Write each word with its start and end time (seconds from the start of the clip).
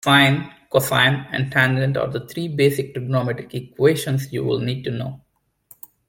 Sine, 0.03 0.51
cosine 0.67 1.27
and 1.31 1.51
tangent 1.51 1.95
are 1.95 2.27
three 2.27 2.47
basic 2.47 2.95
trigonometric 2.95 3.53
equations 3.53 4.33
you'll 4.33 4.57
need 4.57 4.83
to 4.83 4.89
know. 4.89 5.21